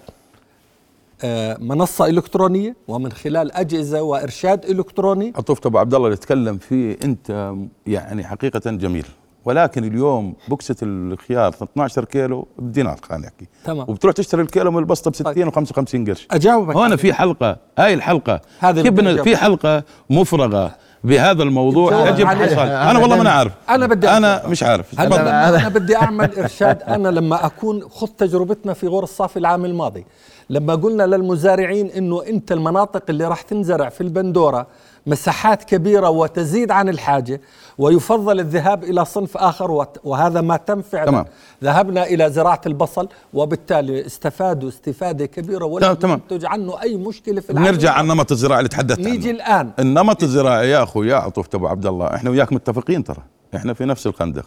آه، 1.24 1.58
منصة 1.60 2.06
إلكترونية 2.06 2.76
ومن 2.88 3.12
خلال 3.12 3.52
أجهزة 3.52 4.02
وإرشاد 4.02 4.66
إلكتروني. 4.66 5.34
عطوفة 5.36 5.68
ابو 5.68 5.78
عبد 5.78 5.94
الله 5.94 6.08
اللي 6.08 6.18
تتكلم 6.18 6.58
فيه 6.58 6.98
أنت 7.04 7.54
يعني 7.88 8.24
حقيقة 8.24 8.72
جميل. 8.72 9.06
ولكن 9.46 9.84
اليوم 9.84 10.34
بوكسة 10.48 10.76
الخيار 10.84 11.56
12 11.64 12.06
كيلو 12.06 12.48
بدينار 12.60 13.00
خلينا 13.10 13.24
نحكي 13.24 13.48
تمام. 13.66 13.86
وبتروح 13.90 14.14
تشتري 14.14 14.42
الكيلو 14.42 14.72
من 14.72 14.80
البسطة 14.80 15.12
ب 15.12 15.16
60 15.16 15.52
و55 15.52 16.10
قرش. 16.10 16.28
أجاوبك. 16.32 16.76
هنا 16.76 16.96
في 16.96 17.14
حلقة 17.14 17.58
هاي 17.78 17.94
الحلقة. 17.94 18.42
هذه 18.60 18.82
كيف. 18.82 19.22
في 19.22 19.38
حلقة 19.38 19.84
مفرغة 20.10 20.76
بهذا 21.04 21.44
الموضوع؟ 21.44 22.10
يجب. 22.10 22.26
حصل 22.28 22.60
أنا 22.60 23.00
والله 23.00 23.16
ما 23.16 23.22
أنا 23.22 23.32
عارف 23.32 23.52
أنا 23.70 23.88
بدي 23.88 24.10
أنا 24.10 24.36
أجاوب. 24.38 24.52
مش 24.52 24.64
عارف. 24.64 25.00
أنا, 25.00 25.16
لما 25.16 25.50
أنا 25.50 25.70
بدي 25.70 25.96
أعمل 25.96 26.40
إرشاد. 26.40 26.82
أنا 26.84 27.10
لما 27.10 27.46
أكون 27.46 27.82
خذ 27.90 28.08
تجربتنا 28.08 28.74
في 28.74 28.88
غور 28.88 29.04
الصافي 29.04 29.40
العام 29.40 29.66
الماضي 29.66 30.06
لما 30.50 30.76
قلنا 30.76 31.04
للمزارعين 31.04 31.88
أنه 31.88 32.24
أنت 32.28 32.52
المناطق 32.52 33.04
اللي 33.10 33.28
راح 33.28 33.42
تنزرع 33.42 33.90
في 33.90 34.02
البندورة 34.02 34.68
مساحات 35.08 35.64
كبيرة 35.64 36.10
وتزيد 36.10 36.72
عن 36.72 36.90
الحاجة 36.90 37.42
ويفضل 37.78 38.40
الذهاب 38.40 38.84
إلى 38.84 39.06
صنف 39.06 39.38
آخر 39.38 39.72
وت- 39.72 39.98
وهذا 40.04 40.42
ما 40.42 40.58
تم 40.58 40.82
فعلا. 40.82 41.06
تمام. 41.06 41.26
ذهبنا 41.64 42.04
إلى 42.04 42.30
زراعة 42.32 42.62
البصل 42.66 43.08
وبالتالي 43.34 44.06
استفادوا 44.06 44.70
استفادة 44.70 45.26
كبيرة 45.26 45.66
ولم 45.66 45.94
تمام. 45.94 46.22
ينتج 46.32 46.46
عنه 46.46 46.82
أي 46.82 46.98
مشكلة 46.98 47.42
في 47.42 47.50
العمل 47.50 47.68
نرجع 47.68 47.92
على 47.92 48.02
النمط 48.02 48.32
الزراعي 48.32 48.60
اللي 48.60 48.70
تحدثت 48.70 49.00
نيجي 49.00 49.30
عنه 49.30 49.38
الآن. 49.38 49.72
النمط 49.80 50.24
الزراعي 50.24 50.70
يا 50.70 50.84
أخوي 50.84 51.08
يا 51.10 51.16
عطوفة 51.16 51.50
ابو 51.54 51.68
عبد 51.68 51.86
الله 51.86 52.16
إحنا 52.16 52.30
وياك 52.30 52.54
متفقين 52.54 53.04
ترى. 53.04 53.24
إحنا 53.56 53.74
في 53.74 53.86
نفس 53.86 54.08
الخندق 54.08 54.46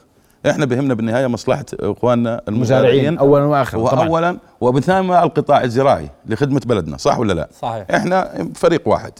إحنا 0.51 0.67
بهمنا 0.67 0.95
بالنهاية 0.95 1.27
مصلحة 1.27 1.65
إخواننا 1.81 2.41
المزارعين. 2.49 3.19
اولا 3.19 3.45
واخرا 3.45 3.81
واولا 3.81 4.39
وبالثاني 4.61 5.23
القطاع 5.23 5.65
الزراعي 5.65 6.09
لخدمة 6.27 6.61
بلدنا 6.67 6.97
صح 6.97 7.19
ولا 7.19 7.33
لا؟ 7.33 7.49
صحيح. 7.61 7.87
إحنا 7.95 8.49
فريق 8.55 8.89
واحد. 8.89 9.13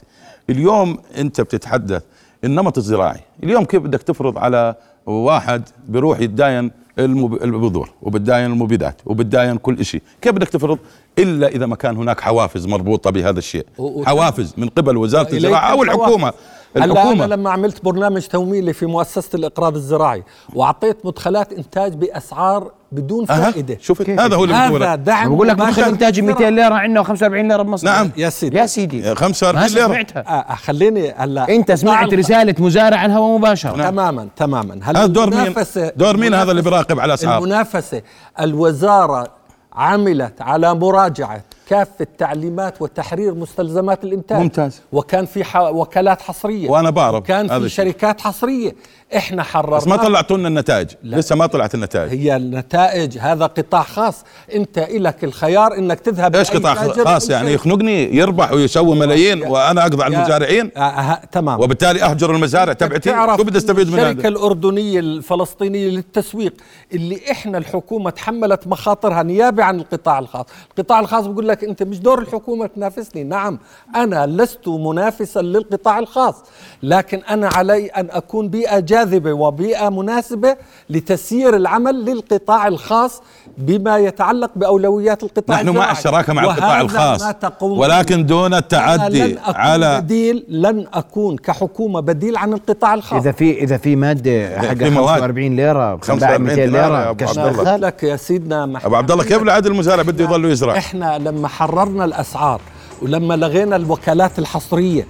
اليوم 0.51 0.99
انت 1.19 1.41
بتتحدث 1.41 2.03
النمط 2.45 2.79
الزراعي. 2.79 3.21
اليوم 3.43 3.65
كيف 3.65 3.83
بدك 3.83 4.03
تفرض 4.03 4.39
على 4.39 4.75
واحد 5.07 5.63
بيروح 5.89 6.21
يتداين 6.21 6.71
البذور 6.99 7.91
وبتداين 8.03 8.51
المبيدات 8.51 9.01
وبتداين 9.07 9.57
كل 9.57 9.85
شيء 9.85 10.03
كيف 10.21 10.33
بدك 10.33 10.49
تفرض 10.49 10.79
إلا 11.19 11.49
إذا 11.49 11.67
ما 11.67 11.77
كان 11.77 11.97
هناك 11.97 12.21
حوافز 12.21 12.67
مربوطة 12.67 13.11
بهذا 13.11 13.39
الشيء. 13.39 13.67
حوافز 14.07 14.55
من 14.57 14.69
قبل 14.69 14.97
وزارة 14.97 15.35
الزراعة 15.35 15.71
أو. 15.73 15.83
الحكومة. 15.83 16.33
هلا 16.77 16.85
أنا 16.85 16.93
الحكومة. 16.93 17.27
لما 17.27 17.51
عملت 17.51 17.85
برنامج 17.85 18.23
تمويلي 18.27 18.73
في 18.73 18.87
مؤسسة 18.87 19.29
الإقراض 19.35 19.75
الزراعي 19.75 20.23
وأعطيت 20.55 21.07
مدخلات 21.07 21.53
إنتاج 21.53 21.95
بأسعار 21.95 22.71
بدون 22.93 23.25
فائدة. 23.25 23.79
شوف 23.81 24.03
كيف؟ 24.03 24.21
هذا 24.21 24.37
هو 24.37 24.45
اللي 24.45 24.55
هذا 24.55 24.69
بقوله. 24.69 24.95
دعم 24.95 25.35
بقول 25.35 25.49
لك 25.49 25.59
مدخل 25.59 25.83
انتاجي 25.83 26.23
200 26.23 26.45
للزراعة. 26.51 26.69
ليرة 26.69 26.75
عندنا 26.75 27.05
و45 27.05 27.23
ليرة 27.23 27.63
بمصر 27.63 27.87
نعم. 27.87 28.11
يا 28.17 28.29
سيدي. 28.31 28.57
يا 28.59 28.67
سيدي. 28.67 29.15
45 29.15 29.63
ما 29.63 29.69
ليرة. 29.75 29.87
سمعتها. 29.87 30.25
آه 30.51 30.55
خليني 30.55 31.11
هلا. 31.17 31.49
أنت 31.49 31.73
سمعت 31.73 32.11
طبعاً- 32.11 32.15
رسالة 32.15 32.55
مزارع 32.59 32.97
عن 32.97 33.11
هواء 33.11 33.39
مباشره 33.39 33.83
تماما 33.91 34.29
تماما. 34.37 34.81
هلا 34.83 34.99
هذا 35.01 35.07
دور 35.07 35.31
مين؟ 35.35 35.55
دور 35.97 36.17
مين 36.17 36.35
هذا 36.35 36.51
اللي 36.51 36.63
بيراقب 36.63 37.01
على 37.01 37.11
الاسعار 37.15 37.39
المنافسة 37.39 38.03
الوزارة 38.41 39.38
عملت 39.79 40.43
على 40.43 40.75
مراجعة 40.75 41.43
كافة 41.69 42.07
تعليمات 42.19 42.83
وتحرير 42.83 43.35
مستلزمات 43.35 44.05
الإنتاج. 44.05 44.39
ممتاز. 44.41 44.81
وكان 44.93 45.27
في 45.27 45.45
ح... 45.45 45.57
وكالات 45.57 46.23
حصرية. 46.23 46.71
وأنا 46.71 46.91
بعرف. 46.91 47.31
هذا 47.31 47.59
في. 47.61 47.69
شركات 47.69 48.21
حصرية. 48.21 48.73
إحنا 49.17 49.43
حررنا. 49.43 49.77
بس 49.77 49.87
ما 49.87 49.97
طلعتوا 49.97 50.37
لنا 50.37 50.49
النتائج 50.49 50.89
لسه 51.03 51.37
ما 51.37 51.47
طلعت 51.47 51.75
النتائج. 51.75 52.11
هي 52.21 52.37
النتائج. 52.37 53.19
هذا 53.19 53.47
قطاع 53.47 53.83
خاص. 53.83 54.25
أنت 54.55 54.79
إلك 54.79 55.25
الخيار 55.25 55.75
إنك 55.79 56.01
تذهب 56.01 56.37
إيش 56.37 56.51
لأي 56.51 56.59
قطاع 56.59 56.75
خاص؟ 56.75 57.31
يعني. 57.31 57.53
يخنقني 57.53 58.17
يربح 58.17 58.53
ويسوي 58.53 58.97
ملايين 58.97 59.43
وأنا 59.43 59.83
أقضي 59.83 60.03
على 60.05 60.15
يا- 60.15 60.19
المزارعين. 60.21 60.71
آه 60.77 60.81
آه 60.81 61.21
تمام. 61.33 61.61
وبالتالي 61.61 62.03
أهجر 62.03 62.35
المزارع. 62.35 62.73
تبعتي؟ 62.73 63.11
شو 63.37 63.45
بدي 63.45 63.59
أستفيد 63.59 63.89
من 63.93 63.99
الشركة 63.99 64.29
الأردنية 64.29 65.01
الفلسطينية 65.01 65.89
للتسويق 65.89 66.53
اللي 66.93 67.21
إحنا 67.31 67.59
الحكومة 67.59 68.11
تحملت 68.11 68.67
مخاطرها 68.67 69.23
نيابة 69.23 69.65
عن 69.65 69.81
القطاع 69.81 70.19
الخاص. 70.19 70.47
القطاع 70.79 71.01
الخاص 71.01 71.27
بيقول 71.27 71.49
لك 71.49 71.58
أنت 71.65 71.83
مش 71.83 72.01
دور 72.01 72.19
الحكومة 72.19 72.67
تنافسني 72.67 73.25
نعم 73.25 73.59
أنا 73.97 74.27
لست 74.27 74.69
منافسا 74.69 75.41
للقطاع 75.41 75.99
الخاص 75.99 76.35
لكن 76.83 77.19
أنا 77.31 77.49
علي 77.55 77.87
أن 77.87 78.09
أكون 78.11 78.49
بيئة 78.49 78.79
جاذبة 78.79 79.33
وبيئة 79.33 79.89
مناسبة 79.89 80.57
لتسيير 80.91 81.57
العمل 81.57 82.05
للقطاع 82.05 82.69
الخاص 82.69 83.23
بما 83.59 83.99
يتعلق 83.99 84.51
بأولويات 84.57 85.23
القطاع 85.23 85.57
نحن 85.57 85.69
مع 85.69 85.73
الزراعي. 85.73 85.93
الشراكة 85.93 86.33
مع 86.33 86.45
القطاع 86.45 86.81
الخاص 86.81 87.23
ما 87.23 87.33
تقوم 87.33 87.79
ولكن 87.79 88.27
دون 88.27 88.55
التعدي 88.55 89.23
لن 89.23 89.39
أكون 89.39 89.55
على 89.55 90.01
بديل 90.01 90.45
لن 90.49 90.87
أكون 90.95 91.37
كحكومة 91.37 92.01
بديل 92.01 92.37
عن 92.37 92.53
القطاع 92.53 92.95
الخاص 92.95 93.21
إذا 93.23 93.33
في 93.33 93.59
إذا 93.63 93.77
في 93.77 93.97
مادة 93.97 94.59
حق 94.59 94.75
في 94.75 94.91
مواد. 94.91 95.09
45 95.21 95.57
ليرة 95.57 95.97
45 96.03 96.41
200 96.43 96.55
دينار 96.65 96.81
يا 96.83 96.87
ليرة 96.89 97.11
أبو 97.11 97.25
كشف 97.25 97.39
عبد 97.39 97.49
الله. 97.59 97.63
دخل. 97.65 97.83
لك 97.83 98.03
يا 98.03 98.17
سيدنا 98.17 98.67
محمد 98.67 98.85
أبو 98.87 98.97
عبد 98.97 99.11
الله 99.11 99.25
كيف 99.25 99.43
العاد 99.43 99.67
المزارع 99.67 100.03
بده 100.03 100.25
يضل 100.25 100.45
يزرع 100.45 100.77
إحنا 100.79 101.19
لما 101.19 101.48
حررنا 101.49 102.05
الأسعار 102.05 102.61
ولما 103.03 103.35
لغينا 103.35 103.77
الوكالات 103.77 104.39
الحصرية 104.39 105.07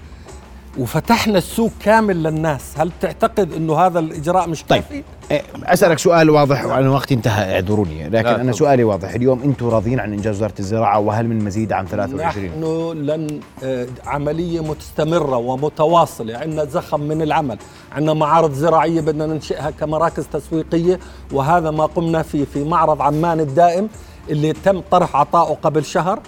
وفتحنا 0.78 1.38
السوق 1.38 1.70
كامل 1.80 2.22
للناس 2.22 2.62
هل 2.76 2.92
تعتقد 3.00 3.52
إنه 3.52 3.78
هذا 3.78 3.98
الإجراء 3.98 4.48
مش 4.48 4.62
طيب 4.64 4.82
كافي؟ 4.82 5.02
إيه، 5.30 5.42
أسألك 5.64 5.98
سؤال 5.98 6.30
واضح 6.30 6.64
وأنا 6.64 6.90
وقتي 6.90 7.14
انتهى 7.14 7.54
اعذروني 7.54 8.08
لكن 8.08 8.26
أنا. 8.28 8.52
سؤالي 8.52 8.84
واضح. 8.84 9.10
اليوم 9.14 9.42
أنتم 9.42 9.68
راضيين 9.68 10.00
عن 10.00 10.12
إنجاز 10.12 10.36
وزارة 10.36 10.54
الزراعة 10.60 10.98
وهل 10.98 11.26
من 11.26 11.44
مزيد 11.44 11.72
عام 11.72 11.84
23 11.86 12.46
نحن 12.46 12.62
لن 12.92 13.40
آه، 13.64 13.86
عملية 14.06 14.60
مستمرة 14.60 15.36
ومتواصلة 15.36 16.36
عندنا 16.38 16.64
زخم 16.64 17.00
من 17.00 17.22
العمل 17.22 17.58
عندنا 17.92 18.14
معارض 18.14 18.52
زراعية 18.52 19.00
بدنا 19.00 19.26
ننشئها 19.26 19.70
كمراكز 19.70 20.26
تسويقية 20.32 20.98
وهذا 21.32 21.70
ما 21.70 21.86
قمنا 21.86 22.22
فيه 22.22 22.44
في 22.44 22.64
معرض 22.64 23.02
عمان 23.02 23.40
الدائم. 23.40 23.88
اللي 24.30 24.52
تم 24.52 24.80
طرح 24.90 25.16
عطائه 25.16 25.54
قبل 25.62 25.84
شهر 25.84 26.20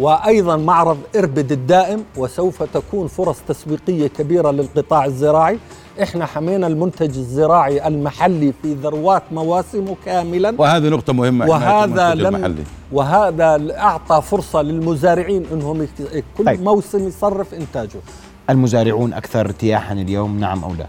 وأيضا 0.00 0.56
معرض 0.56 0.98
إربد 1.16 1.52
الدائم 1.52 2.04
وسوف 2.16 2.62
تكون 2.62 3.06
فرص 3.06 3.36
تسويقية 3.48 4.06
كبيرة 4.06 4.50
للقطاع 4.50 5.04
الزراعي 5.04 5.58
إحنا 6.02 6.26
حمينا 6.26 6.66
المنتج 6.66 7.18
الزراعي 7.18 7.88
المحلي 7.88 8.52
في 8.62 8.74
ذروات 8.74 9.22
مواسمه 9.32 9.96
كاملا 10.06 10.54
وهذه 10.58 10.88
نقطة 10.88 11.12
مهمة 11.12 11.46
وهذا 11.50 12.14
لم 12.14 12.36
المحلي 12.36 12.64
وهذا 12.92 13.78
أعطى 13.78 14.22
فرصة 14.22 14.62
للمزارعين 14.62 15.46
إنهم 15.52 15.88
كل. 16.38 16.44
طيب. 16.44 16.62
موسم 16.62 17.08
يصرف 17.08 17.54
إنتاجه 17.54 18.00
المزارعون 18.50 19.12
أكثر 19.12 19.40
ارتياحا 19.40 19.94
اليوم 19.94 20.40
نعم 20.40 20.64
أو 20.64 20.74
لا؟ 20.78 20.86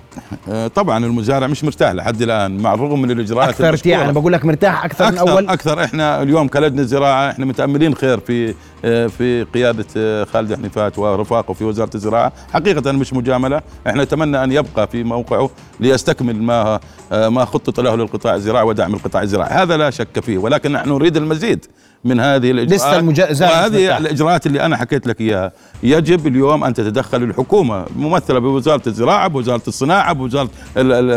آه، 0.49 0.67
طبعا 0.67 1.05
المزارع 1.05 1.47
مش 1.47 1.63
مرتاح 1.63 1.91
لحد 1.91 2.21
الآن 2.21 2.57
مع 2.57 2.73
الرغم 2.73 3.01
من 3.01 3.11
الإجراءات 3.11 3.49
أكثر 3.49 3.69
المشكورة. 3.69 3.95
أنا 3.95 4.11
بقول 4.11 4.33
لك 4.33 4.45
مرتاح 4.45 4.85
أكثر, 4.85 5.11
من 5.11 5.17
أكثر 5.17 5.31
أول. 5.31 5.49
أكثر. 5.49 5.83
إحنا 5.83 6.21
اليوم 6.21 6.47
كلجنة 6.47 6.83
زراعة 6.83 7.31
إحنا 7.31 7.45
متأملين 7.45 7.95
خير 7.95 8.19
في 8.19 8.53
آه، 8.85 9.07
في 9.07 9.43
قيادة 9.43 9.85
آه، 9.97 10.23
خالد 10.23 10.53
حنيفات 10.53 10.99
ورفاقه 10.99 11.53
في 11.53 11.63
وزارة 11.63 11.89
الزراعة. 11.95 12.31
حقيقة 12.53 12.91
مش 12.91 13.13
مجاملة. 13.13 13.61
إحنا 13.87 14.03
نتمنى 14.03 14.43
أن 14.43 14.51
يبقى 14.51 14.87
في 14.87 15.03
موقعه 15.03 15.49
ليستكمل 15.79 16.43
ما 16.43 16.79
ما 17.11 17.45
خطط 17.45 17.79
له 17.79 17.95
للقطاع 17.95 18.35
الزراعي 18.35 18.65
ودعم 18.65 18.93
القطاع 18.93 19.21
الزراعي. 19.21 19.53
هذا 19.53 19.77
لا 19.77 19.89
شك 19.89 20.19
فيه 20.19 20.37
ولكن 20.37 20.71
نحن 20.71 20.89
نريد 20.89 21.17
المزيد. 21.17 21.65
من 22.05 22.19
هذه 22.19 22.51
الإجراءات. 22.51 22.71
لسه 22.73 22.99
المجا- 22.99 23.31
زال 23.33 23.47
مش 23.47 23.53
وهذه. 23.53 23.97
الإجراءات 23.97 24.45
اللي 24.47 24.65
أنا 24.65 24.77
حكيت 24.77 25.07
لك 25.07 25.21
إياها. 25.21 25.51
يجب 25.83 26.27
اليوم 26.27 26.63
أن 26.63 26.73
تتدخل 26.73 27.23
الحكومة 27.23 27.85
ممثلة 27.95 28.39
بوزارة 28.39 28.81
الزراعة 28.87 29.27
بوزارة 29.27 29.61
الصناعة 29.67 30.13
بوزارة 30.13 30.49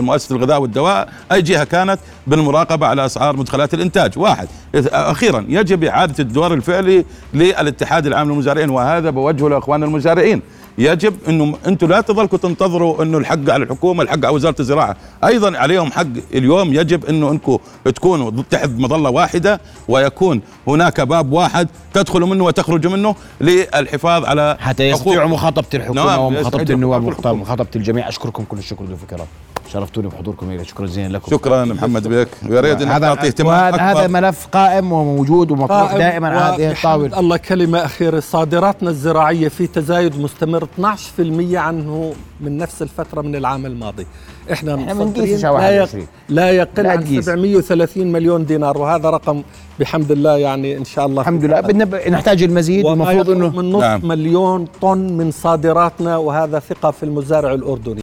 مؤسسة 0.01 0.37
الغذاء 0.37 0.61
والدواء. 0.61 1.09
أي 1.33 1.43
جهة 1.43 1.65
كانت 1.65 1.99
بالمراقبة 2.27 2.87
على 2.87 3.07
أسعار 3.07 3.37
مدخلات 3.37 3.75
الإنتاج. 3.75 4.19
واحد. 4.19 4.49
أخيرا 4.93 5.45
يجب 5.49 5.85
إعادة 5.85 6.15
الدور 6.19 6.55
الفعلي 6.55 7.05
للاتحاد 7.35 8.07
العام 8.07 8.29
للمزارعين 8.31 8.71
وهذا 8.71 9.11
بوجهه 9.11 9.49
لاخواننا 9.49 9.87
المزارعين. 9.87 10.43
يجب 10.79 11.15
إنه 11.29 11.55
أنتم 11.67 11.87
لا 11.89 12.01
تظلكم 12.01 12.37
تنتظروا 12.37 13.03
إنه 13.03 13.19
الحق 13.19 13.51
على 13.51 13.65
الحكومة 13.65 14.03
الحق 14.03 14.17
على 14.25 14.29
وزارة 14.29 14.55
الزراعة. 14.61 14.97
أيضا 15.25 15.59
عليهم 15.59 15.93
حق 15.93 16.07
اليوم 16.35 16.75
يجب 16.75 17.05
إنه 17.05 17.31
انكم 17.31 17.59
تكونوا 17.85 18.31
تحت 18.51 18.69
مظلة 18.71 19.11
واحدة 19.11 19.61
ويكون 19.89 20.41
هناك 20.69 21.01
باب 21.01 21.33
واحد 21.33 21.69
تدخلوا 21.95 22.29
منه 22.29 22.45
وتخرجوا 22.45 22.93
منه 22.93 23.15
للحفاظ 23.41 24.25
على 24.25 24.57
حتى 24.61 24.91
حقوق- 24.93 24.99
يستطيعوا 25.01 25.29
مخاطبة 25.29 25.67
الحكومة 25.75 26.05
نعم، 26.07 26.19
ومخاطبة. 26.21 26.75
النواب. 26.75 27.05
ومخاطبه 27.27 27.69
الجميع. 27.77 28.09
أشكركم 28.09 28.45
كل 28.45 28.59
الشكر 28.59 28.85
ضيوف 28.85 29.03
الكرام 29.03 29.27
شرفتوني 29.73 30.09
بحضوركم 30.09 30.49
الينا 30.49 30.63
شكرا 30.65 30.87
جزيلا 30.87 31.09
لكم. 31.09 31.31
شكرا 31.31 31.65
محمد 31.65 32.09
بك 32.09 32.29
ويا 32.49 32.61
ريت 32.61 32.83
انك 32.83 33.01
تعطي 33.01 33.27
اهتمام 33.27 33.75
هذا 33.75 34.07
ملف 34.07 34.47
قائم 34.53 34.93
وموجود 34.93 35.51
ومطروح 35.51 35.97
دائما 35.97 36.29
على 36.29 36.65
هذه 36.65 36.71
الطاولة. 36.73 37.19
الله 37.21 37.37
كلمة 37.37 37.85
أخيرة. 37.85 38.21
صادراتنا 38.21 38.91
الزراعية 38.91 39.49
في 39.49 39.67
تزايد 39.67 40.21
مستمر. 40.21 40.68
12% 40.79 41.55
عنه 41.55 42.15
من 42.41 42.59
نفس 42.59 42.83
الفترة 42.83 43.23
من 43.23 43.37
العام 43.37 43.67
الماضي 43.67 44.07
إحنا, 44.53 44.75
إحنا 44.75 45.37
شهر 45.37 45.59
لا, 45.59 45.71
يق... 45.71 45.81
21. 45.83 46.07
لا 46.29 46.51
يقل 46.51 46.83
لا 46.83 46.91
عن 46.91 47.05
تقيس. 47.05 47.25
730 47.25 48.07
مليون 48.13 48.47
دينار 48.47 48.79
وهذا 48.79 49.11
رقم 49.11 49.43
بحمد 49.81 50.11
الله 50.11 50.37
يعني 50.39 50.77
إن 50.77 50.85
شاء 50.85 51.07
الله 51.07 51.23
الحمد 51.23 51.45
لله 51.45 51.61
بدنا 51.61 51.85
ب- 51.85 51.95
نحتاج 52.09 52.43
المزيد 52.43 52.87
المفروض 52.87 53.31
انه 53.31 53.49
من 53.49 53.73
نصف 53.73 53.85
نعم. 53.85 54.09
مليون 54.09 54.65
طن 54.83 54.99
من 55.17 55.31
صادراتنا 55.31 56.17
وهذا 56.17 56.59
ثقة 56.59 56.91
في 56.91 57.03
المزارع 57.03 57.55
الأردني 57.55 58.01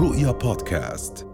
رؤيا 0.00 0.30
بودكاست 0.32 1.26